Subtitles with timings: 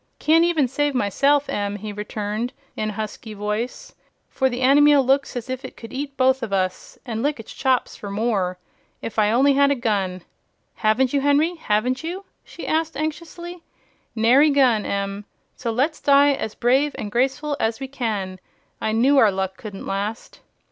[0.17, 3.93] "Can't even save myself, Em," he returned, in a husky voice,
[4.29, 7.53] "for the animile looks as if it could eat both of us an' lick its
[7.53, 8.57] chops for more!
[9.03, 10.23] If I only had a gun"
[10.83, 11.53] "Haven't you, Henry?
[11.53, 13.61] Haven't you?" she asked anxiously.
[14.15, 15.23] "Nary gun, Em.
[15.55, 18.39] So let's die as brave an' graceful as we can.
[18.81, 20.39] I knew our luck couldn't last!"